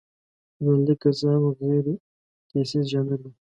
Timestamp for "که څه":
1.01-1.27